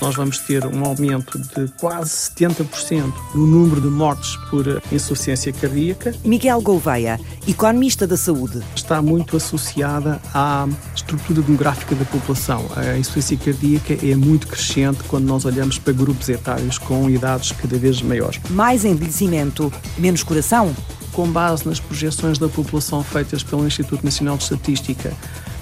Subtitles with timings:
[0.00, 6.14] Nós vamos ter um aumento de quase 70% no número de mortes por insuficiência cardíaca.
[6.24, 8.62] Miguel Gouveia, economista da saúde.
[8.76, 12.64] Está muito associada à estrutura demográfica da população.
[12.76, 17.76] A insuficiência cardíaca é muito crescente quando nós olhamos para grupos etários com idades cada
[17.76, 18.40] vez maiores.
[18.50, 20.74] Mais envelhecimento, menos coração?
[21.12, 25.12] Com base nas projeções da população feitas pelo Instituto Nacional de Estatística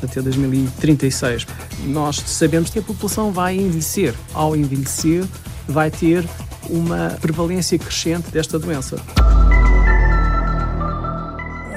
[0.02, 1.46] até 2036,
[1.86, 4.14] nós sabemos que a população vai envelhecer.
[4.34, 5.24] Ao envelhecer,
[5.66, 6.24] vai ter
[6.68, 8.96] uma prevalência crescente desta doença.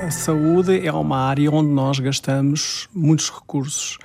[0.05, 3.97] A saúde é uma área onde nós gastamos muitos recursos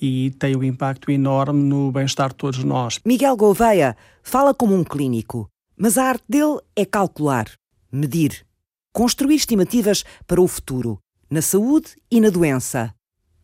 [0.00, 2.98] e tem um impacto enorme no bem-estar de todos nós.
[3.04, 7.46] Miguel Gouveia fala como um clínico, mas a arte dele é calcular,
[7.92, 8.44] medir,
[8.92, 10.98] construir estimativas para o futuro,
[11.30, 12.94] na saúde e na doença.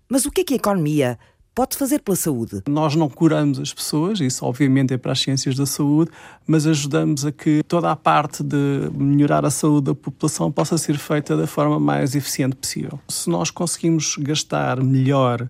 [0.08, 1.18] Mas o que é que a economia
[1.54, 2.62] pode fazer pela saúde?
[2.68, 6.10] Nós não curamos as pessoas, isso obviamente é para as ciências da saúde,
[6.46, 10.98] mas ajudamos a que toda a parte de melhorar a saúde da população possa ser
[10.98, 13.00] feita da forma mais eficiente possível.
[13.08, 15.48] Se nós conseguimos gastar melhor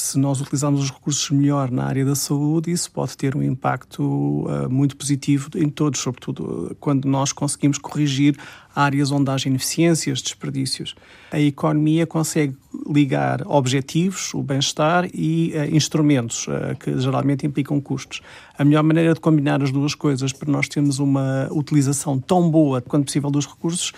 [0.00, 4.02] se nós utilizarmos os recursos melhor na área da saúde, isso pode ter um impacto
[4.02, 8.36] uh, muito positivo em todos, sobretudo quando nós conseguimos corrigir
[8.78, 10.94] áreas onde há ineficiências, desperdícios.
[11.32, 12.54] A economia consegue
[12.88, 18.20] ligar objetivos, o bem-estar e uh, instrumentos, uh, que geralmente implicam custos.
[18.56, 22.80] A melhor maneira de combinar as duas coisas para nós termos uma utilização tão boa
[22.80, 23.92] quanto possível dos recursos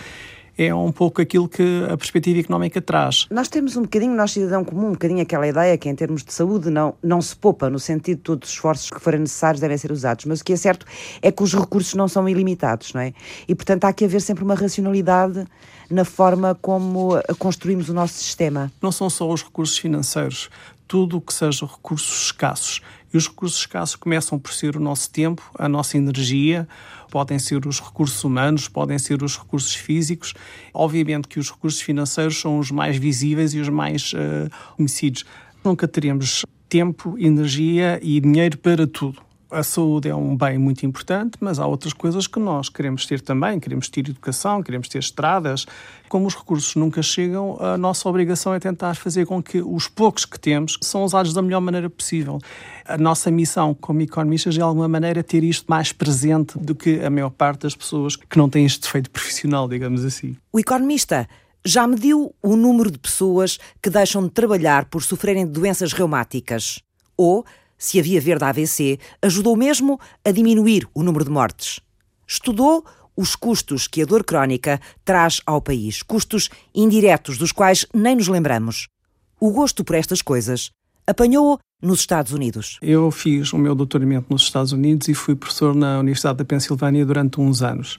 [0.57, 3.27] é um pouco aquilo que a perspectiva económica traz.
[3.31, 6.33] Nós temos um bocadinho, nós cidadão comum, um bocadinho aquela ideia que em termos de
[6.33, 9.77] saúde não, não se poupa, no sentido de todos os esforços que forem necessários devem
[9.77, 10.87] ser usados, mas o que é certo
[11.23, 13.13] é que os recursos não são ilimitados, não é?
[13.49, 15.45] E portanto há que haver sempre uma racionalidade
[15.91, 18.71] na forma como construímos o nosso sistema.
[18.81, 20.49] Não são só os recursos financeiros,
[20.87, 22.81] tudo o que seja recursos escassos.
[23.13, 26.69] E os recursos escassos começam por ser o nosso tempo, a nossa energia,
[27.11, 30.35] podem ser os recursos humanos, podem ser os recursos físicos.
[30.73, 35.25] Obviamente que os recursos financeiros são os mais visíveis e os mais uh, conhecidos.
[35.65, 41.37] Nunca teremos tempo, energia e dinheiro para tudo a saúde é um bem muito importante,
[41.41, 43.59] mas há outras coisas que nós queremos ter também.
[43.59, 45.67] Queremos ter educação, queremos ter estradas.
[46.09, 50.25] Como os recursos nunca chegam, a nossa obrigação é tentar fazer com que os poucos
[50.25, 52.39] que temos são usados da melhor maneira possível.
[52.85, 57.01] A nossa missão como economistas é, de alguma maneira, ter isto mais presente do que
[57.05, 60.37] a maior parte das pessoas que não têm este defeito profissional, digamos assim.
[60.53, 61.29] O economista
[61.65, 66.81] já mediu o número de pessoas que deixam de trabalhar por sofrerem de doenças reumáticas?
[67.17, 67.45] Ou
[67.81, 71.81] se havia verde AVC, ajudou mesmo a diminuir o número de mortes.
[72.29, 72.85] Estudou
[73.17, 78.29] os custos que a dor crónica traz ao país, custos indiretos dos quais nem nos
[78.29, 78.87] lembramos.
[79.41, 80.71] O gosto por estas coisas
[81.07, 82.79] apanhou-o nos Estados Unidos.
[82.83, 87.05] Eu fiz o meu doutoramento nos Estados Unidos e fui professor na Universidade da Pensilvânia
[87.05, 87.99] durante uns anos.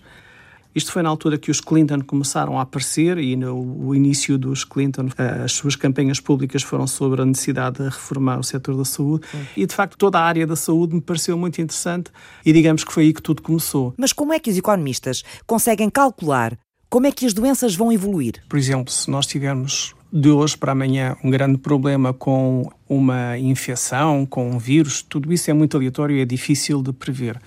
[0.73, 5.07] Isto foi na altura que os Clinton começaram a aparecer e no início dos Clinton
[5.17, 9.25] eh, as suas campanhas públicas foram sobre a necessidade de reformar o setor da saúde
[9.55, 12.11] e de facto toda a área da saúde me pareceu muito interessante
[12.45, 13.93] e digamos que foi aí que tudo começou.
[13.97, 16.57] Mas como é que os economistas conseguem calcular
[16.91, 18.43] como é que as doenças vão evoluir?
[18.49, 24.25] Por exemplo, se nós tivermos de hoje para amanhã um grande problema com uma infecção,
[24.25, 27.39] com um vírus, tudo isso é muito aleatório e é difícil de prever.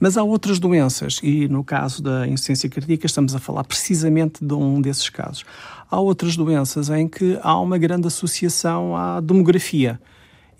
[0.00, 4.54] Mas há outras doenças, e no caso da insuficiência cardíaca estamos a falar precisamente de
[4.54, 5.44] um desses casos.
[5.90, 10.00] Há outras doenças em que há uma grande associação à demografia.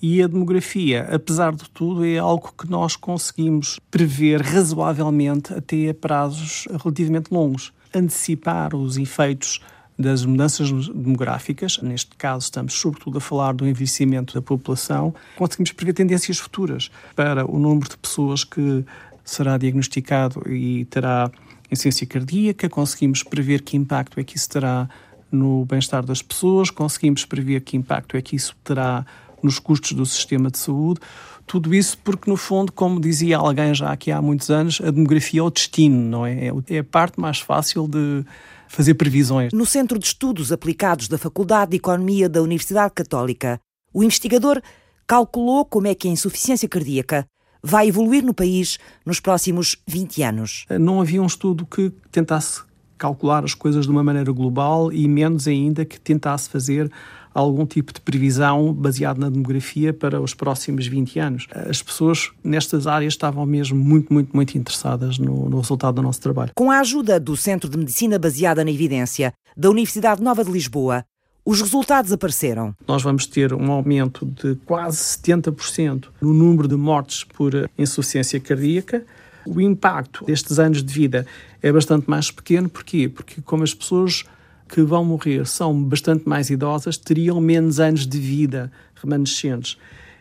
[0.02, 5.94] E a demografia, apesar de tudo, é algo que nós conseguimos prever razoavelmente até a
[5.94, 7.72] prazos relativamente longos.
[7.94, 9.60] Antecipar os efeitos
[9.98, 15.92] das mudanças demográficas, neste caso estamos sobretudo a falar do envelhecimento da população, conseguimos prever
[15.92, 18.84] tendências futuras para o número de pessoas que
[19.28, 21.30] será diagnosticado e terá
[21.70, 24.88] insuficiência cardíaca, conseguimos prever que impacto é que isso terá
[25.30, 29.04] no bem-estar das pessoas, conseguimos prever que impacto é que isso terá
[29.42, 31.00] nos custos do sistema de saúde.
[31.46, 35.40] Tudo isso porque, no fundo, como dizia alguém já aqui há muitos anos, a demografia
[35.40, 36.50] é o destino, não é?
[36.68, 38.24] É a parte mais fácil de
[38.66, 39.52] fazer previsões.
[39.52, 43.60] No Centro de Estudos Aplicados da Faculdade de Economia da Universidade Católica,
[43.92, 44.60] o investigador
[45.06, 47.26] calculou como é que a insuficiência cardíaca
[47.62, 50.66] vai evoluir no país nos próximos 20 anos?
[50.80, 52.62] Não havia um estudo que tentasse
[52.96, 56.90] calcular as coisas de uma maneira global e menos ainda que tentasse fazer
[57.32, 61.46] algum tipo de previsão baseado na demografia para os próximos 20 anos.
[61.52, 66.20] As pessoas nestas áreas estavam mesmo muito, muito, muito interessadas no, no resultado do nosso
[66.20, 66.50] trabalho.
[66.56, 71.04] Com a ajuda do Centro de Medicina Baseada na Evidência da Universidade Nova de Lisboa,
[71.48, 72.76] os resultados apareceram.
[72.86, 79.02] Nós vamos ter um aumento de quase 70% no número de mortes por insuficiência cardíaca.
[79.46, 81.26] O impacto destes anos de vida
[81.62, 82.68] é bastante mais pequeno.
[82.68, 83.08] Porquê?
[83.08, 84.26] Porque como as pessoas
[84.68, 89.78] que vão morrer são bastante mais idosas, teriam menos anos de vida remanescentes.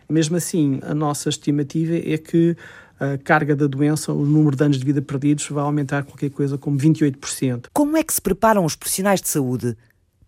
[0.09, 2.55] Mesmo assim, a nossa estimativa é que
[2.97, 6.57] a carga da doença, o número de anos de vida perdidos, vai aumentar qualquer coisa
[6.57, 7.65] como 28%.
[7.73, 9.75] Como é que se preparam os profissionais de saúde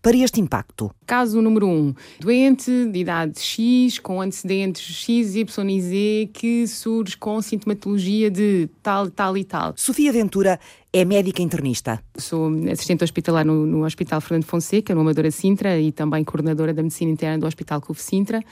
[0.02, 0.90] para este impacto?
[1.06, 1.70] Caso número 1.
[1.70, 8.30] Um, doente de idade X, com antecedentes X, Y e Z, que surge com sintomatologia
[8.30, 9.74] de tal, tal e tal.
[9.76, 10.58] Sofia Ventura
[10.92, 12.02] é médica internista.
[12.16, 16.82] Sou assistente hospitalar no, no Hospital Fernando Fonseca, no Amadora Sintra, e também coordenadora da
[16.82, 18.42] Medicina Interna do Hospital Cove Sintra.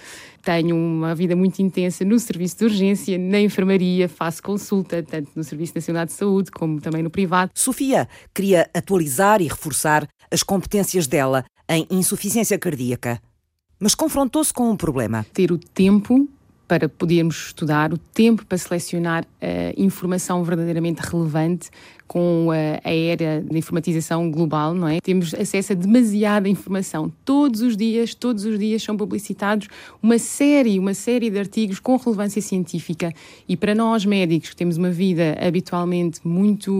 [0.42, 5.42] Tenho uma vida muito intensa no serviço de urgência, na enfermaria, faço consulta, tanto no
[5.42, 7.50] Serviço Nacional de Saúde como também no privado.
[7.54, 13.20] Sofia queria atualizar e reforçar as competências dela em insuficiência cardíaca.
[13.78, 15.24] Mas confrontou-se com um problema.
[15.32, 16.28] Ter o tempo
[16.66, 21.70] para podermos estudar, o tempo para selecionar a informação verdadeiramente relevante
[22.08, 24.98] com a, era da informatização global, não é?
[25.00, 27.12] Temos acesso a demasiada informação.
[27.24, 29.68] Todos os dias, todos os dias são publicitados
[30.02, 33.12] uma série, uma série de artigos com relevância científica
[33.46, 36.72] e para nós médicos que temos uma vida habitualmente muito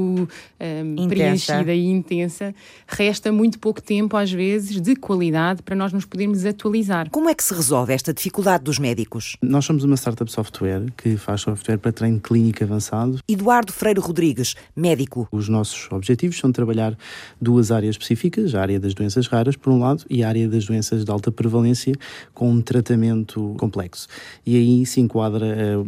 [0.58, 2.54] um, preenchida e intensa,
[2.86, 7.10] resta muito pouco tempo às vezes de qualidade para nós nos podermos atualizar.
[7.10, 9.36] Como é que se resolve esta dificuldade dos médicos?
[9.42, 13.18] Nós somos uma startup software que faz software para treino clínico avançado.
[13.28, 16.96] Eduardo Freire Rodrigues, médico os nossos objetivos são trabalhar
[17.40, 20.66] duas áreas específicas, a área das doenças raras, por um lado, e a área das
[20.66, 21.94] doenças de alta prevalência,
[22.34, 24.06] com um tratamento complexo.
[24.44, 25.46] E aí se enquadra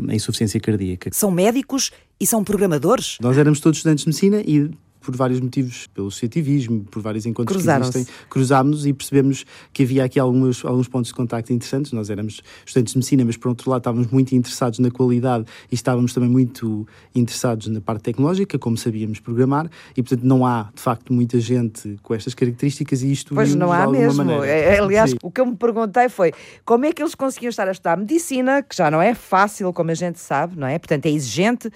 [0.09, 1.11] a insuficiência cardíaca.
[1.12, 3.17] São médicos e são programadores?
[3.21, 7.62] Nós éramos todos estudantes de medicina e por vários motivos, pelo associativismo, por vários encontros
[7.62, 11.93] que existem, cruzámos-nos e percebemos que havia aqui alguns, alguns pontos de contacto interessantes.
[11.93, 15.75] Nós éramos estudantes de medicina, mas por outro lado estávamos muito interessados na qualidade e
[15.75, 20.81] estávamos também muito interessados na parte tecnológica, como sabíamos programar, e portanto não há de
[20.81, 24.25] facto muita gente com estas características e isto Pois não há mesmo.
[24.25, 24.46] Maneira.
[24.46, 25.17] É, aliás, Sim.
[25.23, 26.32] o que eu me perguntei foi
[26.64, 29.91] como é que eles conseguiam estar a estudar medicina, que já não é fácil, como
[29.91, 30.79] a gente sabe, não é?
[30.79, 31.70] Portanto, é exigente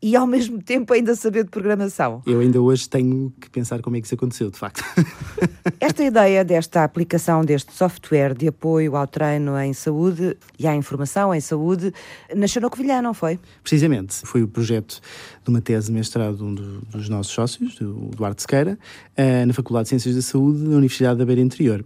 [0.00, 2.22] e ao mesmo tempo ainda saber de programação.
[2.24, 4.82] Eu ainda hoje tenho que pensar como é que isso aconteceu, de facto.
[5.80, 11.34] Esta ideia desta aplicação, deste software de apoio ao treino em saúde e à informação
[11.34, 11.92] em saúde,
[12.34, 13.38] nasceu no Covilhã, não foi?
[13.62, 14.14] Precisamente.
[14.24, 15.00] Foi o projeto
[15.44, 18.78] de uma tese de mestrado de um dos nossos sócios, o Duarte Sequeira,
[19.16, 21.84] eh, na Faculdade de Ciências da Saúde da Universidade da Beira Interior.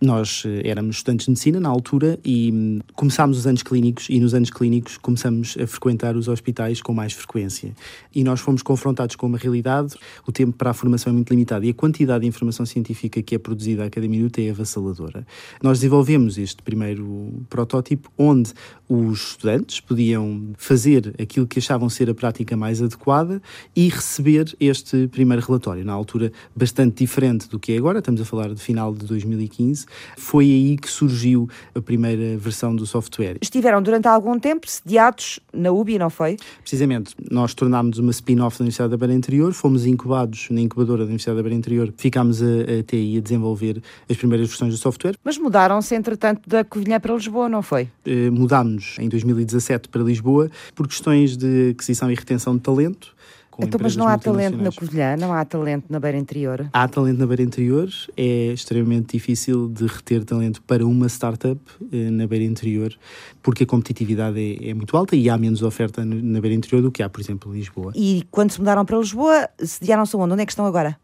[0.00, 4.20] Nós eh, éramos estudantes de medicina na altura e hum, começámos os anos clínicos e
[4.20, 7.74] nos anos clínicos começamos a frequentar os hospitais com mais frequência.
[8.14, 11.64] E nós fomos confrontados com uma realidade, o tempo para a formação é muito limitado
[11.64, 15.26] e a quantidade de informação científica que é produzida a cada minuto é avassaladora.
[15.60, 18.52] Nós desenvolvemos este primeiro protótipo onde
[18.88, 23.42] os estudantes podiam fazer aquilo que achavam ser a prática mais adequada
[23.74, 28.24] e receber este primeiro relatório, na altura bastante diferente do que é agora, estamos a
[28.24, 33.36] falar de final de 2015, foi aí que surgiu a primeira versão do software.
[33.40, 36.36] Estiveram durante algum tempo sediados na UBI, não foi?
[36.60, 37.14] Precisamente.
[37.30, 41.36] Nós tornámos uma spin-off da Universidade da Beira Interior, fomos incubados na incubadora da Universidade
[41.36, 42.46] da Beira Interior, ficámos a,
[42.80, 45.14] até aí a desenvolver as primeiras versões do software.
[45.24, 47.88] Mas mudaram-se, entretanto, da Covilhã para Lisboa, não foi?
[48.06, 53.17] Uh, mudámos em 2017 para Lisboa por questões de aquisição e retenção de talento
[53.66, 56.68] então, mas não há talento na Covilhã, não há talento na Beira Interior?
[56.72, 61.60] Há talento na Beira Interior, é extremamente difícil de reter talento para uma startup
[61.92, 62.94] eh, na Beira Interior,
[63.42, 66.92] porque a competitividade é, é, muito alta e há menos oferta na Beira Interior do
[66.92, 67.92] que há, por exemplo, em Lisboa.
[67.96, 70.32] E quando se mudaram para Lisboa, sediaram-se onde?
[70.32, 70.96] Onde é que estão agora?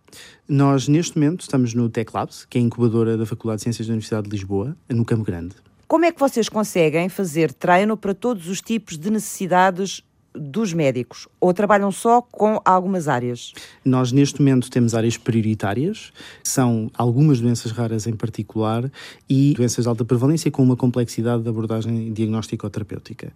[0.48, 3.88] Nós, neste momento, estamos no Tech Labs, que é a incubadora da Faculdade de Ciências
[3.88, 5.56] da Universidade de Lisboa, no Campo Grande.
[5.88, 10.02] Como é que vocês conseguem fazer treino para todos os tipos de necessidades
[10.34, 13.52] dos médicos ou trabalham só com algumas áreas?
[13.84, 16.12] Nós, neste momento, temos áreas prioritárias,
[16.42, 18.90] são algumas doenças raras em particular
[19.28, 23.32] e doenças de alta prevalência com uma complexidade de abordagem diagnóstico-terapêutica.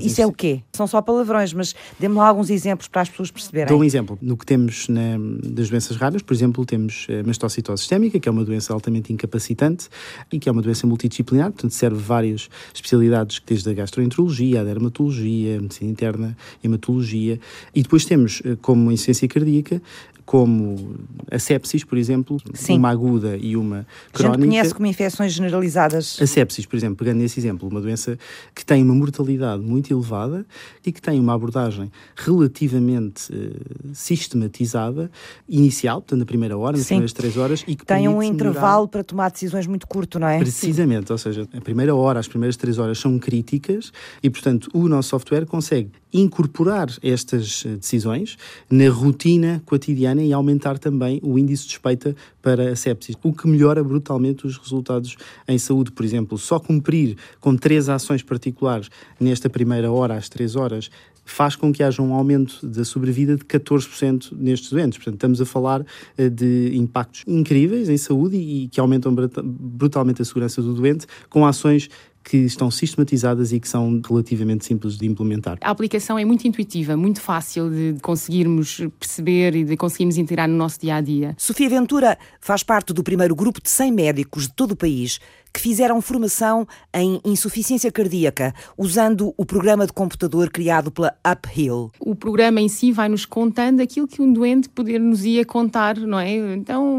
[0.00, 0.62] Isso é o quê?
[0.72, 3.68] São só palavrões, mas dê-me lá alguns exemplos para as pessoas perceberem.
[3.68, 4.18] Dou um exemplo.
[4.20, 8.32] No que temos na, das doenças raras, por exemplo, temos a mastocitose sistémica, que é
[8.32, 9.88] uma doença altamente incapacitante
[10.30, 15.58] e que é uma doença multidisciplinar, portanto serve várias especialidades, desde a gastroenterologia, a dermatologia,
[15.58, 17.38] a medicina interna, hematologia.
[17.74, 19.80] E depois temos, como insuficiência cardíaca,
[20.24, 20.96] como
[21.30, 22.78] a sepsis, por exemplo, Sim.
[22.78, 24.38] uma aguda e uma crónica.
[24.38, 26.18] A gente conhece como infecções generalizadas.
[26.20, 28.18] A sepsis, por exemplo, pegando nesse exemplo, uma doença
[28.54, 30.46] que tem uma mortalidade muito elevada
[30.84, 35.10] e que tem uma abordagem relativamente uh, sistematizada,
[35.48, 36.94] inicial, portanto, na primeira hora, nas Sim.
[36.94, 40.38] primeiras três horas, e que tem um intervalo para tomar decisões muito curto, não é?
[40.38, 41.12] Precisamente, Sim.
[41.12, 45.10] ou seja, a primeira hora, as primeiras três horas são críticas e, portanto, o nosso
[45.10, 48.36] software consegue incorporar estas eh, decisões
[48.70, 53.48] na rotina cotidiana e aumentar também o índice de suspeita para a sepsis, o que
[53.48, 55.16] melhora brutalmente os resultados
[55.48, 55.90] em saúde.
[55.92, 58.88] Por exemplo, só cumprir com três ações particulares
[59.18, 60.90] nesta primeira hora, às três horas,
[61.24, 64.98] faz com que haja um aumento da sobrevida de 14% nestes doentes.
[64.98, 65.84] Portanto, estamos a falar
[66.18, 71.46] eh, de impactos incríveis em saúde e que aumentam brutalmente a segurança do doente com
[71.46, 71.88] ações
[72.22, 75.58] que estão sistematizadas e que são relativamente simples de implementar.
[75.60, 80.56] A aplicação é muito intuitiva, muito fácil de conseguirmos perceber e de conseguirmos integrar no
[80.56, 81.34] nosso dia a dia.
[81.38, 85.18] Sofia Ventura faz parte do primeiro grupo de 100 médicos de todo o país
[85.52, 91.90] que fizeram formação em insuficiência cardíaca, usando o programa de computador criado pela Uphill.
[92.00, 96.18] O programa em si vai-nos contando aquilo que um doente poder nos ia contar, não
[96.18, 96.54] é?
[96.54, 96.91] Então,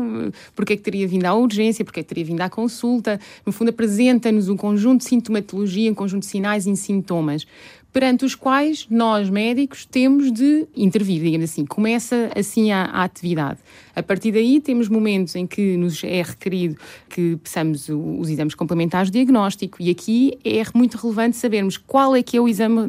[0.56, 3.20] porque é que teria vindo à urgência, porque é que teria vindo à consulta?
[3.46, 7.46] No fundo, apresenta-nos um conjunto de sintomatologia, um conjunto de sinais e sintomas
[7.94, 11.64] perante os quais nós, médicos, temos de intervir, digamos assim.
[11.64, 13.60] Começa assim a, a, atividade.
[13.96, 16.76] A partir daí, temos momentos em que nos é requerido
[17.08, 22.16] que peçamos o, os exames complementares de diagnóstico e aqui é muito relevante sabermos qual
[22.16, 22.88] é que é o exame uh,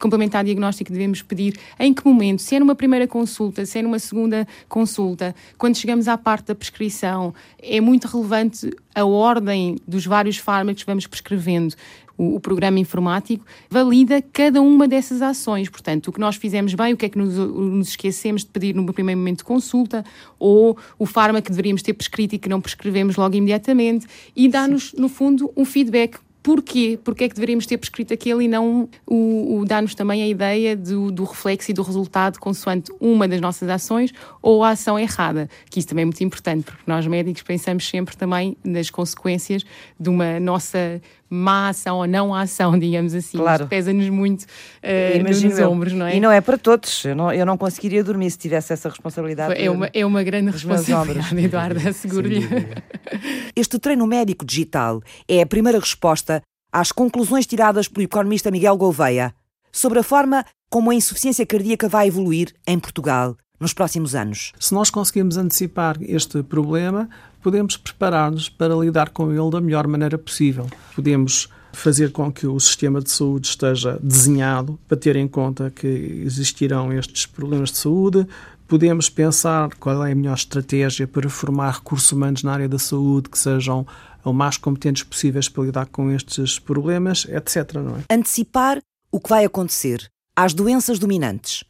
[0.00, 3.78] complementar de diagnóstico que devemos pedir, em que momento, se é numa primeira consulta, se
[3.78, 9.76] é numa segunda consulta, quando chegamos à parte da prescrição, é muito relevante a ordem
[9.86, 11.76] dos vários fármacos que vamos prescrevendo
[12.20, 15.70] o, o, programa informático, valida cada uma dessas ações.
[15.70, 18.74] Portanto, o que nós fizemos bem, o que é que nos, nos esquecemos de pedir
[18.74, 20.04] no primeiro momento de consulta,
[20.38, 24.92] ou o fármaco que deveríamos ter prescrito e que não prescrevemos logo imediatamente, e dá-nos,
[24.92, 26.98] no fundo, um feedback Porquê?
[27.04, 30.74] Porquê é que deveríamos ter prescrito aquele e não o, o dar-nos também a ideia
[30.74, 34.10] do, do, reflexo e do resultado consoante uma das nossas ações
[34.40, 35.50] ou a ação errada?
[35.68, 39.64] Que isso também é muito importante, porque nós médicos pensamos sempre também nas consequências
[39.98, 43.38] de uma nossa má ação ou não ação, digamos assim.
[43.38, 43.68] Claro.
[43.68, 46.16] Pesa-nos muito uh, nos ombros, não é?
[46.16, 47.04] E não é para todos.
[47.04, 49.54] Eu não, eu não conseguiria dormir se tivesse essa responsabilidade.
[49.62, 52.40] É uma, é uma grande responsabilidade, Eduardo, asseguro-lhe.
[53.54, 59.32] Este treino médico digital é a primeira resposta às conclusões tiradas pelo economista Miguel Gouveia
[59.72, 64.52] sobre a forma como a insuficiência cardíaca vai evoluir em Portugal nos próximos anos.
[64.58, 67.08] Se nós conseguirmos antecipar este problema,
[67.42, 70.68] podemos preparar-nos para lidar com ele da melhor maneira possível.
[70.94, 75.86] Podemos fazer com que o sistema de saúde esteja desenhado para ter em conta que
[75.86, 78.26] existirão estes problemas de saúde.
[78.66, 83.28] Podemos pensar qual é a melhor estratégia para formar recursos humanos na área da saúde
[83.28, 83.86] que sejam
[84.24, 87.74] o mais competentes possíveis para lidar com estes problemas, etc.
[87.74, 88.14] Não é?
[88.14, 88.80] Antecipar
[89.10, 91.64] o que vai acontecer às doenças dominantes.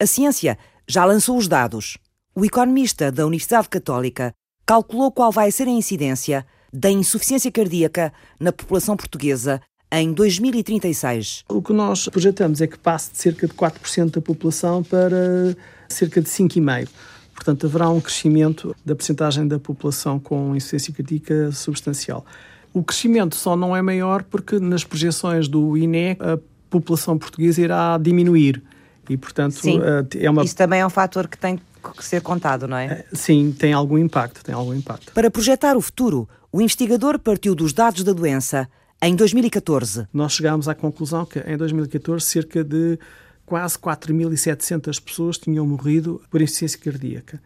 [0.00, 1.98] A ciência já lançou os dados.
[2.34, 4.32] O economista da Universidade Católica
[4.66, 11.44] calculou qual vai ser a incidência da insuficiência cardíaca na população portuguesa em 2036.
[11.48, 15.56] O que nós projetamos é que passe de cerca de 4% da população para
[15.88, 16.88] cerca de 5,5%.
[17.32, 22.24] Portanto, haverá um crescimento da percentagem da população com insuficiência cardíaca substancial.
[22.72, 27.96] O crescimento só não é maior porque nas projeções do INE a população portuguesa irá
[27.98, 28.62] diminuir.
[29.08, 30.42] E, portanto, Sim, eh, é uma...
[30.42, 31.60] isso também é um fator que tem
[32.00, 32.86] ser contado, não é?
[32.86, 35.12] Eh, sim, tem algum impacto, tem algum impacto.
[35.12, 38.68] Para projetar o futuro, o investigador partiu dos dados da doença
[39.02, 40.08] em 2014.
[40.12, 42.98] Nós chegámos à conclusão que em 2014 cerca de
[43.44, 47.40] quase 4.700 pessoas tinham morrido por insuficiência cardíaca.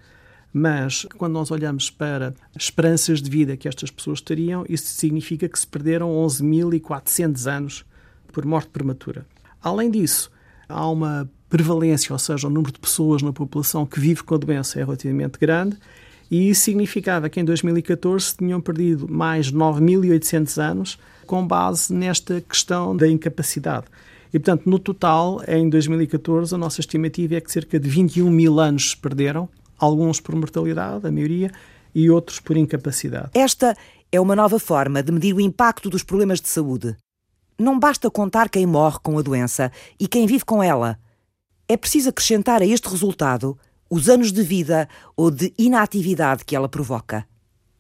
[0.52, 5.58] Mas quando nós olhamos para esperanças de vida que estas pessoas teriam, isso significa que
[5.58, 7.84] se perderam 11.400 anos
[8.32, 9.26] por morte prematura.
[9.62, 10.30] Além disso,
[10.68, 14.38] há uma prevalência, ou seja, o número de pessoas na população que vive com a
[14.38, 15.76] doença é relativamente grande,
[16.30, 22.96] e isso significava que em 2014 tinham perdido mais 9.800 anos com base nesta questão
[22.96, 23.86] da incapacidade.
[24.32, 28.60] E, portanto, no total, em 2014, a nossa estimativa é que cerca de 21 mil
[28.60, 31.50] anos se perderam, alguns por mortalidade, a maioria,
[31.92, 33.30] e outros por incapacidade.
[33.34, 33.76] Esta
[34.12, 36.96] é uma nova forma de medir o impacto dos problemas de saúde.
[37.58, 40.96] Não basta contar quem morre com a doença e quem vive com ela
[41.70, 43.56] é preciso acrescentar a este resultado
[43.88, 47.24] os anos de vida ou de inatividade que ela provoca.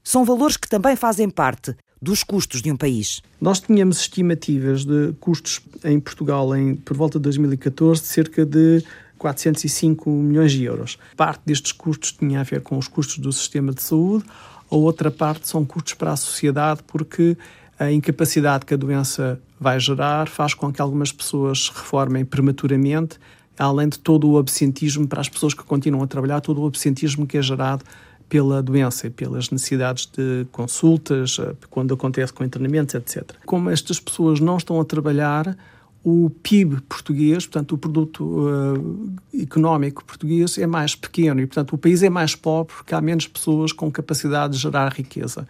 [0.04, 3.20] São valores que também fazem parte dos custos de um país.
[3.40, 8.84] Nós tínhamos estimativas de custos em Portugal em, por volta de 2014 de cerca de
[9.18, 10.96] 405 milhões de euros.
[11.16, 14.24] Parte destes custos tinha a ver com os custos do sistema de saúde,
[14.70, 17.36] a outra parte são custos para a sociedade, porque
[17.76, 23.18] a incapacidade que a doença vai gerar faz com que algumas pessoas se reformem prematuramente,
[23.58, 27.26] além de todo o absentismo para as pessoas que continuam a trabalhar, todo o absentismo
[27.26, 27.84] que é gerado
[28.28, 33.32] pela doença e pelas necessidades de consultas, eh, quando acontece com internamentos, etc.
[33.44, 35.56] Como estas pessoas não estão a trabalhar,
[36.02, 41.78] o PIB português, portanto, o produto uh, económico português é mais pequeno e, portanto, o
[41.78, 45.46] país é mais pobre porque há menos pessoas com capacidade de gerar riqueza.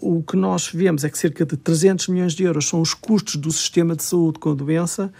[0.00, 3.36] O que nós vemos é que cerca de 300 milhões de euros são os custos
[3.36, 5.10] do sistema de saúde com a doença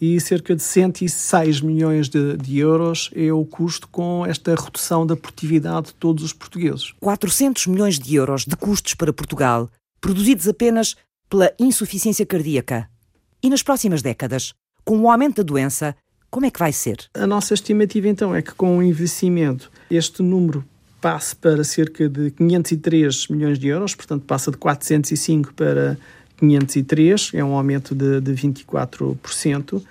[0.00, 5.16] e cerca de 106 milhões de, de, euros é o custo com esta redução da
[5.16, 6.92] produtividade de todos os portugueses.
[7.00, 9.70] 400 milhões de euros de custos para Portugal,
[10.00, 10.96] produzidos apenas
[11.28, 12.88] pela insuficiência cardíaca.
[13.42, 14.52] E nas próximas décadas,
[14.84, 15.96] com o aumento da doença,
[16.30, 16.96] como é que vai ser?
[17.14, 20.64] A nossa estimativa então é que com o envelhecimento este número
[21.00, 25.98] passe para cerca de 503 milhões de euros, portanto passa de 405 para
[26.38, 29.82] 503, é um aumento de, de 24%.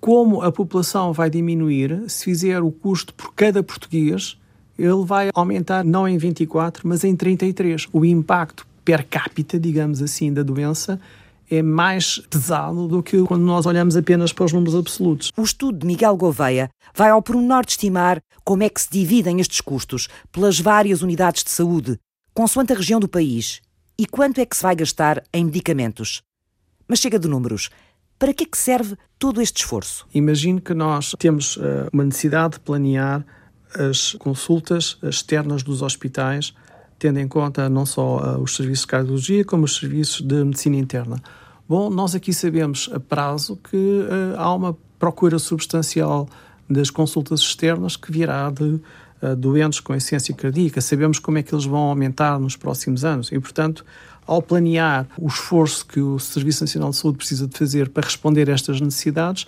[0.00, 4.36] Como a população vai diminuir, se fizer o custo por cada português,
[4.78, 7.86] ele vai aumentar não em 24, mas em 33.
[7.92, 11.00] O impacto per capita, digamos assim, da doença
[11.48, 15.30] é mais pesado do que quando nós olhamos apenas para os números absolutos.
[15.36, 19.38] O estudo de Miguel Gouveia vai ao pormenor de estimar como é que se dividem
[19.38, 21.98] estes custos pelas várias unidades de saúde,
[22.34, 23.60] consoante a região do país
[24.02, 26.22] e quanto é que se vai gastar em medicamentos.
[26.88, 27.70] Mas chega de números.
[28.18, 30.08] Para que é que serve todo este esforço?
[30.12, 33.24] Imagino que nós temos uh, uma necessidade de planear
[33.72, 36.52] as consultas externas dos hospitais,
[36.98, 40.78] tendo em conta não só uh, os serviços de cardiologia, como os serviços de medicina
[40.78, 41.22] interna.
[41.68, 46.28] Bom, nós aqui sabemos a prazo que uh, há uma procura substancial
[46.68, 48.80] das consultas externas que virá de
[49.36, 50.80] doentes com essência cardíaca.
[50.80, 53.84] Sabemos como é que eles vão aumentar nos próximos anos e, portanto,
[54.26, 58.48] ao planear o esforço que o Serviço Nacional de Saúde precisa de fazer para responder
[58.48, 59.46] a estas necessidades,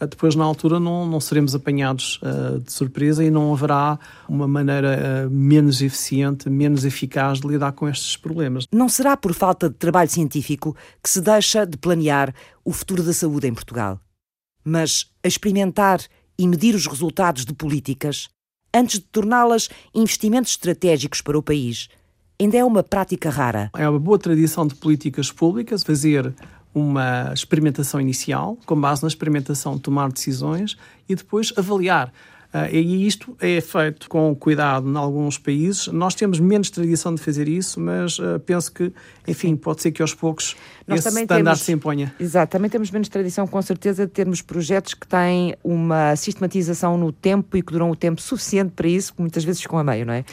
[0.00, 4.48] uh, depois na altura não, não seremos apanhados uh, de surpresa e não haverá uma
[4.48, 8.66] maneira menos eficiente, menos eficaz de lidar com estes problemas.
[8.72, 13.12] Não será por falta de trabalho científico que se deixa de planear o futuro da
[13.12, 14.00] saúde em Portugal,
[14.64, 16.00] mas a experimentar
[16.38, 18.28] e medir os resultados de políticas
[18.74, 21.88] antes de torná-las investimentos estratégicos para o país,
[22.40, 23.70] ainda é uma prática rara.
[23.74, 26.34] É uma boa tradição de políticas públicas fazer
[26.74, 30.76] uma experimentação inicial, com base na experimentação tomar decisões
[31.08, 32.12] e depois avaliar
[32.70, 35.88] e isto é feito com cuidado em alguns países.
[35.88, 38.92] Nós temos menos tradição de fazer isso, mas uh, penso que,
[39.26, 40.54] enfim, pode ser que aos poucos
[40.86, 42.14] Nós esse também standard temos, se imponha.
[42.18, 47.10] Exato, também temos menos tradição, com certeza, de termos projetos que têm uma sistematização no
[47.10, 50.14] tempo e que duram o tempo suficiente para isso, muitas vezes ficam a meio, não
[50.14, 50.24] é?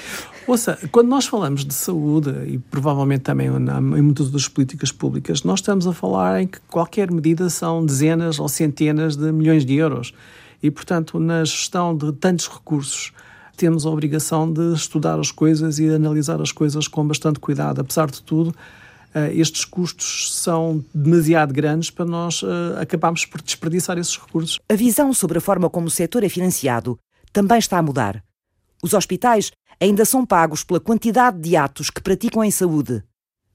[0.45, 5.59] Ouça, quando nós falamos de saúde, e provavelmente também em muitas das políticas públicas, nós
[5.59, 10.13] estamos a falar em que qualquer medida são dezenas ou centenas de milhões de euros.
[10.61, 13.11] E, portanto, na gestão de tantos recursos,
[13.57, 17.81] temos a obrigação de estudar as coisas e analisar as coisas com bastante cuidado.
[17.81, 18.55] Apesar de tudo,
[19.13, 24.59] eh, estes custos são demasiado grandes para nós eh, acabarmos por desperdiçar esses recursos.
[24.69, 26.97] A visão sobre a forma como o setor é financiado
[27.33, 28.23] também está a mudar.
[28.83, 33.03] Os hospitais ainda são pagos pela quantidade de atos que praticam em saúde.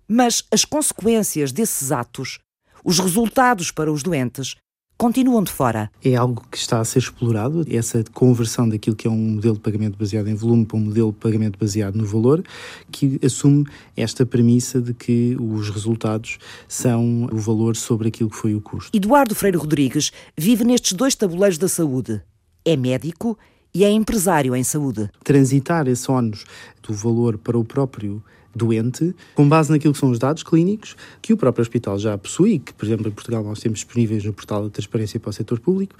[0.08, 2.38] Mas as consequências desses atos,
[2.84, 4.56] os resultados para os doentes,
[4.96, 5.90] continuam de fora.
[6.04, 9.60] É algo que está a ser explorado, essa conversão daquilo que é um modelo de
[9.60, 12.42] pagamento baseado em volume para um modelo de pagamento baseado no valor,
[12.90, 18.54] que assume esta premissa de que os resultados são o valor sobre aquilo que foi
[18.54, 18.96] o custo.
[18.96, 22.22] Eduardo Freire Rodrigues vive nestes dois tabuleiros da saúde.
[22.64, 23.38] É médico
[23.74, 25.10] e é empresário em saúde.
[25.22, 26.44] Transitar esse ónus
[26.82, 28.22] do valor para o próprio
[28.56, 32.58] doente, com base naquilo que são os dados clínicos que o próprio hospital já possui,
[32.58, 35.60] que, por exemplo, em Portugal nós temos disponíveis no portal da transparência para o setor
[35.60, 35.94] público,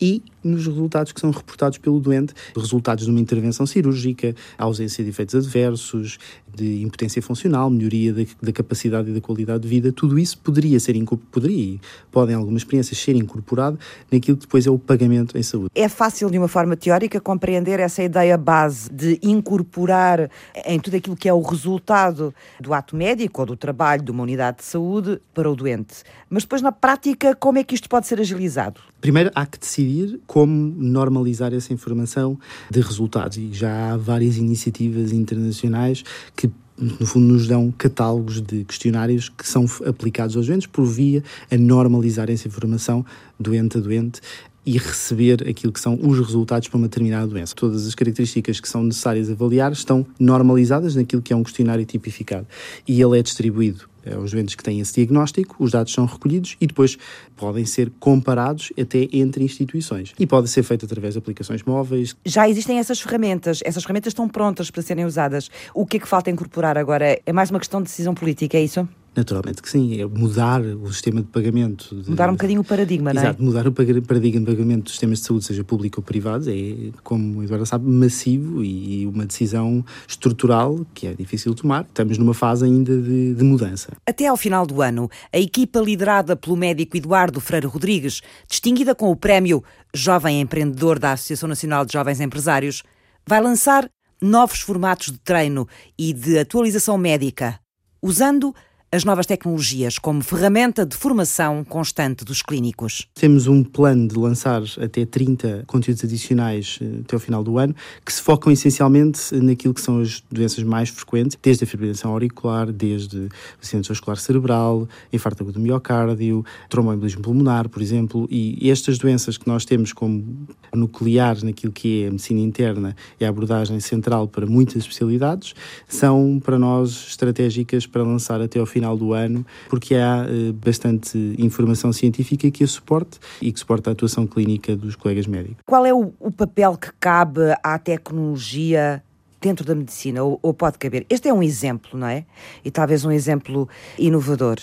[0.00, 5.10] e nos resultados que são reportados pelo doente, resultados de uma intervenção cirúrgica, ausência de
[5.10, 6.18] efeitos adversos,
[6.54, 10.78] de impotência funcional, melhoria da, da capacidade e da qualidade de vida, tudo isso poderia
[10.78, 10.92] ser
[11.30, 13.78] poderia podem algumas experiências ser incorporado
[14.10, 15.70] naquilo que depois é o pagamento em saúde.
[15.74, 20.30] É fácil de uma forma teórica compreender essa ideia base de incorporar
[20.66, 24.22] em tudo aquilo que é o resultado do ato médico ou do trabalho de uma
[24.22, 26.02] unidade de saúde para o doente.
[26.28, 28.80] Mas depois na prática como é que isto pode ser agilizado?
[29.00, 32.38] Primeiro, há que decidir como normalizar essa informação
[32.70, 36.02] de resultados e já há várias iniciativas internacionais
[36.34, 41.22] que no fundo, nos dão catálogos de questionários que são aplicados aos doentes por via
[41.50, 43.04] a normalizar essa informação
[43.38, 44.20] doente a doente
[44.64, 47.54] e receber aquilo que são os resultados para uma determinada doença.
[47.54, 52.46] Todas as características que são necessárias avaliar estão normalizadas naquilo que é um questionário tipificado
[52.86, 56.66] e ele é distribuído aos doentes que têm esse diagnóstico, os dados são recolhidos e
[56.66, 56.96] depois
[57.36, 60.12] podem ser comparados até entre instituições.
[60.18, 62.16] E pode ser feito através de aplicações móveis.
[62.24, 65.50] Já existem essas ferramentas, essas ferramentas estão prontas para serem usadas.
[65.74, 67.20] O que é que falta incorporar agora?
[67.24, 68.88] É mais uma questão de decisão política, é isso?
[69.14, 71.94] Naturalmente que sim, é mudar o sistema de pagamento.
[71.94, 73.24] De, mudar um bocadinho o paradigma, não é?
[73.26, 76.90] Exato, mudar o paradigma de pagamento dos sistemas de saúde, seja público ou privado, é,
[77.02, 81.84] como o Eduardo sabe, massivo e uma decisão estrutural que é difícil de tomar.
[81.84, 83.92] Estamos numa fase ainda de, de mudança.
[84.06, 89.10] Até ao final do ano, a equipa liderada pelo médico Eduardo Freire Rodrigues, distinguida com
[89.10, 92.82] o prémio Jovem Empreendedor da Associação Nacional de Jovens Empresários,
[93.26, 93.90] vai lançar
[94.22, 97.58] novos formatos de treino e de atualização médica,
[98.00, 98.54] usando
[98.94, 103.08] as novas tecnologias como ferramenta de formação constante dos clínicos.
[103.14, 107.74] Temos um plano de lançar até 30 conteúdos adicionais eh, até o final do ano,
[108.04, 112.70] que se focam essencialmente naquilo que são as doenças mais frequentes, desde a fibrilação auricular,
[112.70, 113.30] desde o
[113.62, 119.48] acidente vascular cerebral, infarto agudo do miocárdio, tromboembolismo pulmonar, por exemplo, e estas doenças que
[119.48, 124.44] nós temos como nucleares naquilo que é a medicina interna e a abordagem central para
[124.44, 125.54] muitas especialidades,
[125.88, 130.52] são para nós estratégicas para lançar até ao final final do ano, porque há uh,
[130.52, 135.58] bastante informação científica que a suporte e que suporta a atuação clínica dos colegas médicos.
[135.64, 139.02] Qual é o, papel que cabe à tecnologia
[139.40, 141.06] dentro da medicina, ou, pode caber?
[141.08, 142.24] Este é um exemplo, não é?
[142.64, 144.56] E talvez um exemplo inovador.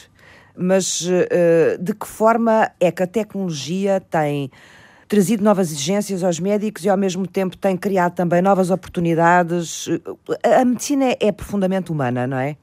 [0.57, 4.51] Mas uh, de que forma é que a tecnologia tem
[5.07, 9.87] trazido novas exigências aos médicos e ao mesmo tempo tem criado também novas oportunidades.
[10.43, 12.57] A medicina é profundamente humana, não é?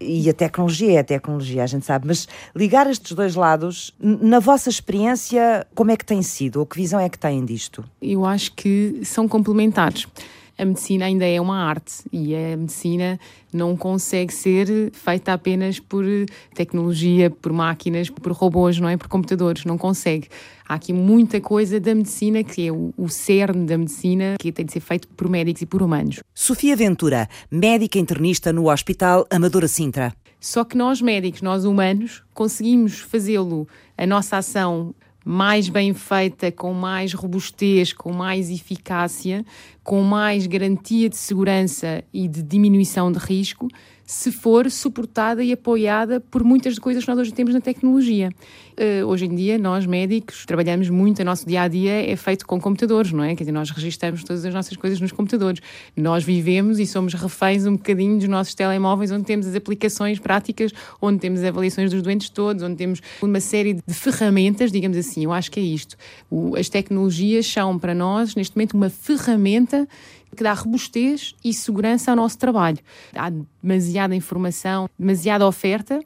[0.00, 2.06] E a tecnologia é a tecnologia, a gente sabe.
[2.06, 6.60] Mas ligar estes dois lados, na vossa experiência, como é que tem sido?
[6.60, 7.84] Ou que visão é que têm disto?
[8.00, 10.06] Eu acho que são complementares
[10.60, 13.18] a medicina ainda é uma arte e a medicina
[13.50, 16.04] não consegue ser feita apenas por
[16.54, 18.96] tecnologia, por máquinas, por robôs, não é?
[18.96, 20.28] Por computadores, não consegue.
[20.68, 24.66] Há aqui muita coisa da medicina que é o, o cerne da medicina que tem
[24.66, 26.20] de ser feito por médicos e por humanos.
[26.34, 30.14] Sofia Ventura, médica internista no Hospital Amadora Sintra.
[30.38, 36.72] Só que nós médicos, nós humanos, conseguimos fazê-lo, a nossa ação mais bem feita, com
[36.72, 39.44] mais robustez, com mais eficácia,
[39.82, 43.68] com mais garantia de segurança e de diminuição de risco,
[44.10, 48.30] se for suportada e apoiada por muitas coisas que nós hoje temos na tecnologia.
[48.72, 52.44] Uh, hoje em dia, nós médicos trabalhamos muito, o nosso dia a dia é feito
[52.44, 53.36] com computadores, não é?
[53.36, 55.62] Quer dizer, nós registramos todas as nossas coisas nos computadores.
[55.96, 60.72] Nós vivemos e somos reféns um bocadinho dos nossos telemóveis, onde temos as aplicações práticas,
[61.00, 65.22] onde temos avaliações dos doentes todos, onde temos uma série de ferramentas, digamos assim.
[65.22, 65.96] Eu acho que é isto.
[66.28, 69.86] O, as tecnologias são para nós, neste momento, uma ferramenta
[70.36, 72.78] que dá robustez e segurança ao nosso trabalho.
[73.14, 73.30] Há
[73.62, 76.00] demasiada informação, demasiada oferta,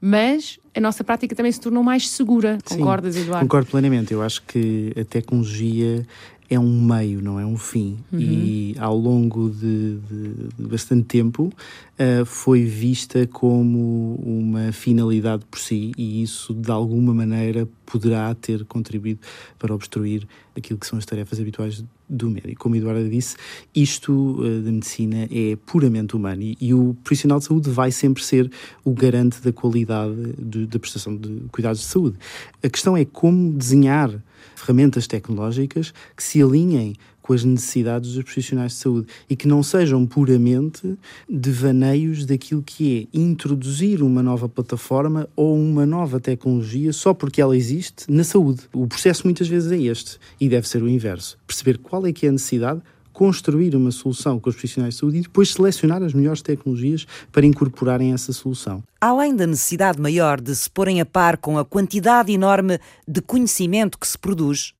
[0.00, 2.58] mas a nossa prática também se tornou mais segura.
[2.64, 3.44] Concordas, Sim, Eduardo?
[3.44, 4.12] Concordo plenamente.
[4.12, 6.06] Eu acho que a tecnologia
[6.50, 7.96] é um meio, não é um fim.
[8.12, 8.18] Uhum.
[8.18, 15.60] E ao longo de, de, de bastante tempo uh, foi vista como uma finalidade por
[15.60, 19.20] si, e isso de alguma maneira poderá ter contribuído
[19.60, 22.62] para obstruir aquilo que são as tarefas habituais do médico.
[22.62, 23.36] Como a Eduardo disse,
[23.72, 28.24] isto uh, da medicina é puramente humano e, e, o profissional de saúde vai sempre
[28.24, 28.50] ser
[28.84, 32.18] o garante da qualidade de, da prestação de cuidados de saúde.
[32.60, 34.20] A questão é como desenhar
[34.54, 36.94] ferramentas tecnológicas que se alinhem
[37.30, 40.98] com as necessidades dos profissionais de saúde e que não sejam puramente
[41.28, 47.56] devaneios daquilo que é introduzir uma nova plataforma ou uma nova tecnologia só porque ela
[47.56, 48.62] existe na saúde.
[48.72, 51.38] O processo muitas vezes é este e deve ser o inverso.
[51.46, 52.80] Perceber qual é que é a necessidade,
[53.20, 57.44] construir uma solução com os profissionais de saúde e depois selecionar as melhores tecnologias para
[57.44, 58.82] incorporarem essa solução.
[58.98, 63.98] Além da necessidade maior de se porem a par com a quantidade enorme de conhecimento
[63.98, 64.72] que se produz,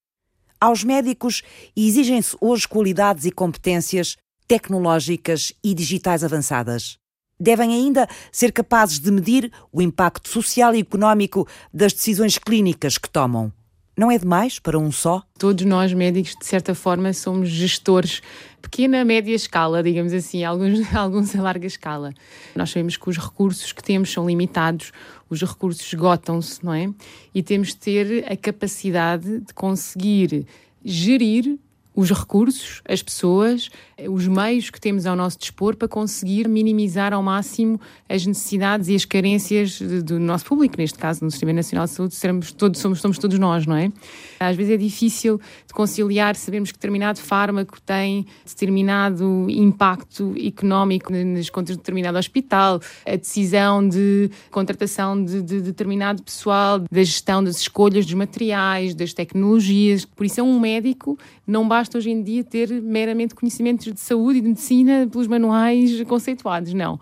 [0.59, 1.43] aos médicos
[1.77, 4.17] exigem-se hoje qualidades e competências
[4.49, 6.97] tecnológicas e digitais avançadas.
[7.39, 13.11] Devem ainda ser capazes de medir o impacto social e económico das decisões clínicas que
[13.11, 13.53] tomam.
[14.01, 15.23] Não é demais para um só?
[15.39, 18.23] Todos nós médicos, de certa forma, somos gestores,
[18.63, 22.15] pequena, média escala, digamos assim, alguns, alguns a larga escala.
[22.57, 24.91] Nós sabemos que os recursos que temos são limitados,
[25.29, 26.89] os recursos esgotam-se, não é?
[27.35, 30.47] E temos de ter a capacidade de conseguir
[30.83, 31.59] gerir
[32.01, 33.69] os recursos, as pessoas,
[34.09, 38.95] os meios que temos ao nosso dispor para conseguir minimizar ao máximo as necessidades e
[38.95, 43.01] as carências do nosso público, neste caso no Sistema Nacional de Saúde, seremos todos, somos,
[43.01, 43.93] somos todos nós, não é?
[44.39, 51.51] Às vezes é difícil de conciliar, sabemos que determinado fármaco tem determinado impacto económico nas
[51.51, 57.59] contas de determinado hospital, a decisão de contratação de, de determinado pessoal, da gestão das
[57.59, 60.07] escolhas dos materiais, das tecnologias.
[60.07, 61.19] Por isso é um médico
[61.51, 66.03] não basta hoje em dia ter meramente conhecimentos de saúde e de medicina pelos manuais
[66.03, 66.99] conceituados, não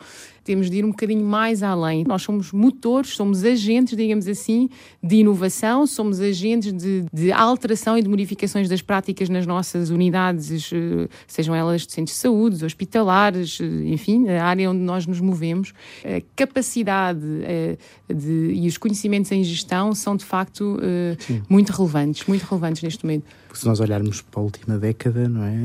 [0.48, 2.04] temos de ir um bocadinho mais além.
[2.04, 4.70] Nós somos motores, somos agentes, digamos assim,
[5.02, 10.72] de inovação, somos agentes de, de alteração e de modificações das práticas nas nossas unidades,
[10.72, 15.20] eh, sejam elas de centros de saúde, hospitalares, eh, enfim, a área onde nós nos
[15.20, 15.74] movemos.
[16.02, 17.76] A capacidade eh,
[18.08, 20.78] de, e os conhecimentos em gestão são, de facto,
[21.46, 25.56] muito relevantes, muito relevantes neste momento se nós olharmos para a última década, não é?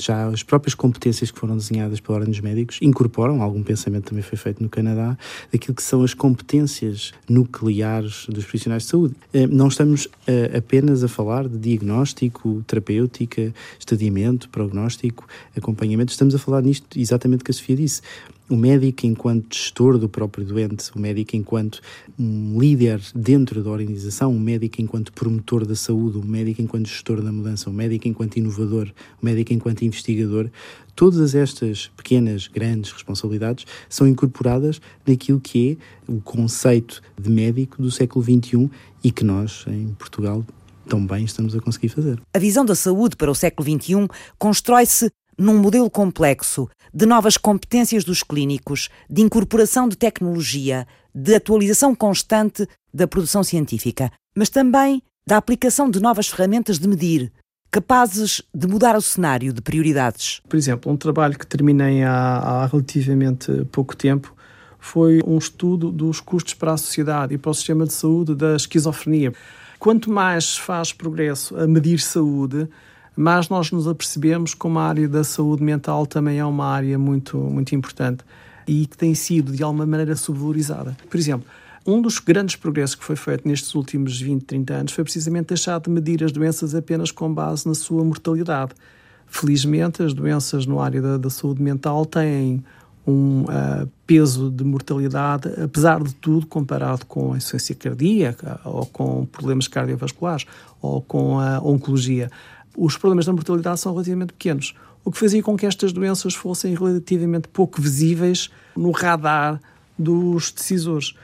[0.00, 4.22] Já as próprias competências que foram desenhadas pela Ordem dos Médicos incorporam, algum pensamento também
[4.22, 5.16] foi feito no Canadá,
[5.52, 9.14] daquilo que são as competências nucleares dos profissionais de saúde.
[9.32, 16.38] Eh, não estamos eh, apenas a falar de diagnóstico, terapêutica, estadiamento, prognóstico, acompanhamento, estamos a
[16.38, 18.02] falar nisto exatamente que a Sofia disse
[18.48, 21.80] o médico enquanto gestor do próprio doente, o médico enquanto
[22.18, 27.22] um líder dentro da organização, o médico enquanto promotor da saúde, o médico enquanto gestor
[27.22, 30.50] da mudança, o médico enquanto inovador, o médico enquanto investigador,
[30.94, 37.90] todas estas pequenas, grandes responsabilidades são incorporadas naquilo que é o conceito de médico do
[37.90, 38.70] século XXI
[39.02, 40.44] e que nós, em Portugal,
[40.86, 42.20] tão bem estamos a conseguir fazer.
[42.34, 44.06] A visão da saúde para o século XXI
[44.38, 51.92] constrói-se num modelo complexo de novas competências dos clínicos, de incorporação de tecnologia, de atualização
[51.94, 57.32] constante da produção científica, mas também da aplicação de novas ferramentas de medir,
[57.70, 60.40] capazes de mudar o cenário de prioridades.
[60.48, 64.32] Por exemplo, um trabalho que terminei há, há relativamente pouco tempo
[64.78, 68.54] foi um estudo dos custos para a sociedade e para o sistema de saúde da
[68.54, 69.32] esquizofrenia.
[69.80, 72.68] Quanto mais faz progresso a medir saúde,
[73.16, 77.38] mas nós nos apercebemos como a área da saúde mental também é uma área muito,
[77.38, 78.24] muito importante
[78.66, 80.96] e que tem sido, de alguma maneira, subvalorizada.
[81.08, 81.46] Por exemplo,
[81.86, 85.78] um dos grandes progressos que foi feito nestes últimos 20, 30 anos foi precisamente deixar
[85.80, 88.72] de medir as doenças apenas com base na sua mortalidade.
[89.26, 92.64] Felizmente, as doenças no área da, da saúde mental têm
[93.06, 99.26] um uh, peso de mortalidade, apesar de tudo, comparado com a insuficiência cardíaca ou com
[99.26, 100.46] problemas cardiovasculares
[100.80, 102.30] ou com a oncologia
[102.76, 106.74] os problemas da mortalidade são relativamente pequenos, o que fazia com que estas doenças fossem
[106.74, 109.60] relativamente pouco visíveis no radar
[109.98, 111.14] dos decisores.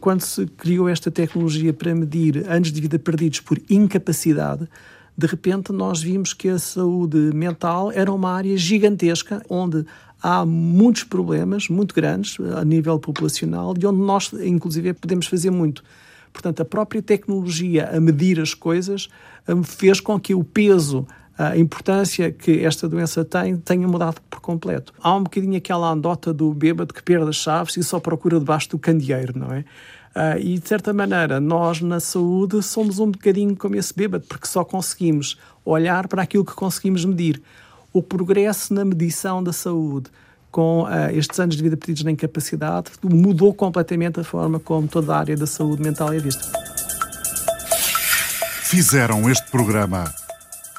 [0.00, 4.68] Quando se criou esta tecnologia para medir anos de vida perdidos por incapacidade,
[5.16, 9.84] de repente nós vimos que a saúde mental era uma área gigantesca onde
[10.22, 15.82] há muitos problemas muito grandes a nível populacional e onde nós, inclusive, podemos fazer muito.
[16.36, 19.08] Portanto, a própria tecnologia a medir as coisas
[19.48, 21.06] hum, fez com que o peso,
[21.38, 24.92] a importância que esta doença tem, tenha mudado por completo.
[25.00, 28.68] Há um bocadinho aquela andota do bêbado que perde as chaves e só procura debaixo
[28.68, 29.60] do candeeiro, não é?
[29.60, 34.46] Uh, e, de certa maneira, nós na saúde somos um bocadinho como esse bêbado, porque
[34.46, 37.40] só conseguimos olhar para aquilo que conseguimos medir.
[37.94, 40.10] O progresso na medição da saúde,
[40.56, 45.14] com uh, estes anos de vida perdidos na incapacidade, mudou completamente a forma como toda
[45.14, 46.50] a área da saúde mental é vista.
[48.62, 50.10] Fizeram este programa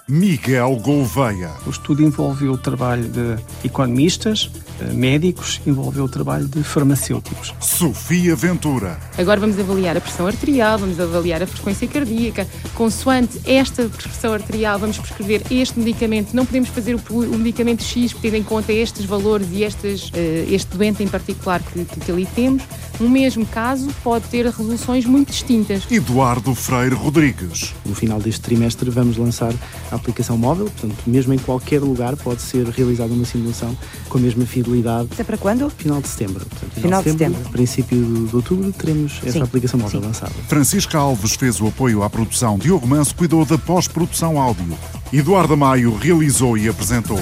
[0.10, 1.52] Miguel Gouveia.
[1.65, 4.50] O estudo envolveu o trabalho de economistas,
[4.93, 7.54] médicos, envolveu o trabalho de farmacêuticos.
[7.60, 8.98] Sofia Ventura.
[9.17, 12.48] Agora vamos avaliar a pressão arterial, vamos avaliar a frequência cardíaca.
[12.74, 16.34] Consoante esta pressão arterial, vamos prescrever este medicamento.
[16.34, 20.78] Não podemos fazer o, medicamento X, tendo em conta estes valores e estes, eh, este
[20.78, 22.63] doente em particular que, que, que ali temos.
[23.00, 25.84] No mesmo caso, pode ter resoluções muito distintas.
[25.91, 27.76] Eduardo Freire Rodrigues.
[27.86, 29.54] No final deste trimestre, vamos lançar
[29.91, 33.77] a aplicação móvel, portanto, mesmo em qualquer lugar pode ser realizada uma simulação
[34.10, 35.10] com a mesma fidelidade.
[35.12, 35.69] Até para quando?
[35.69, 36.45] Final de setembro.
[36.45, 37.51] Portanto, final, final de setembro, setembro.
[37.51, 39.41] Princípio de outubro teremos essa Sim.
[39.41, 40.07] aplicação móvel Sim.
[40.07, 40.33] lançada.
[40.47, 44.77] Francisca Alves fez o apoio à produção, Diogo Manso cuidou da pós-produção áudio.
[45.12, 47.19] Eduardo Maio realizou e apresentou.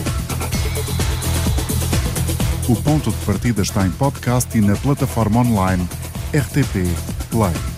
[2.67, 5.87] O ponto de partida está em podcast e na plataforma online
[6.33, 6.87] RTP
[7.29, 7.74] Play.